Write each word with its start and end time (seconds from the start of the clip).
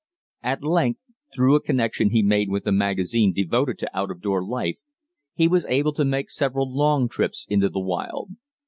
At 0.41 0.63
length, 0.63 1.11
through 1.31 1.53
a 1.53 1.61
connection 1.61 2.09
he 2.09 2.23
made 2.23 2.49
with 2.49 2.65
a 2.65 2.71
magazine 2.71 3.33
devoted 3.33 3.77
to 3.77 3.95
out 3.95 4.09
of 4.09 4.19
door 4.19 4.43
life, 4.43 4.77
he 5.35 5.47
was 5.47 5.63
able 5.65 5.93
to 5.93 6.03
make 6.03 6.31
several 6.31 6.75
long 6.75 7.07
trips 7.07 7.45
into 7.47 7.69
the 7.69 7.81
wild. 7.81 8.31